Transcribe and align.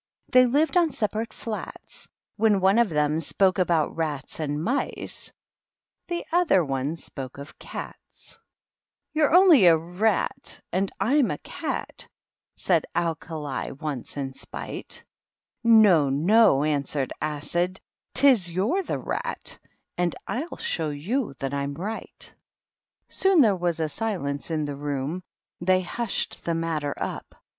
The 0.31 0.39
Acid 0.39 0.71
bottles 0.73 1.03
and 1.03 1.11
Alkalies, 1.13 2.07
When 2.35 2.59
one 2.59 2.79
of 2.79 2.89
them 2.89 3.19
spoke 3.19 3.57
ahovi 3.57 3.95
rats 3.95 4.39
and 4.39 4.59
mice, 4.63 5.31
The 6.07 6.25
other 6.31 6.63
oTie 6.63 6.97
spoke 6.97 7.37
of 7.37 7.59
cats' 7.59 8.39
You're 9.13 9.31
only 9.31 9.67
a 9.67 9.77
rat 9.77 10.59
and 10.71 10.91
I'm 10.99 11.29
a 11.29 11.37
cat,' 11.37 12.07
Said 12.55 12.87
Alkah 12.95 13.77
once 13.79 14.17
m 14.17 14.33
spite 14.33 15.03
'No, 15.63 16.05
710,' 16.09 16.67
answered 16.73 17.13
Add, 17.21 17.79
"lis 18.23 18.49
you're 18.49 18.81
the 18.81 18.97
rat; 18.97 19.59
And 19.99 20.15
I'll 20.25 20.57
show 20.57 20.89
you 20.89 21.35
that 21.37 21.53
I'm 21.53 21.75
right' 21.75 22.33
226 23.09 23.19
THE 23.21 23.29
MOCK 23.29 23.35
TURTLE. 23.35 23.39
Soon, 23.39 23.41
there 23.41 23.55
was 23.55 23.79
a 23.79 23.87
silence 23.87 24.49
in 24.49 24.65
the 24.65 24.75
room; 24.75 25.21
They 25.63 25.83
hvshed 25.83 26.41
the 26.41 26.53
Toatter 26.53 26.95
up. 26.97 27.35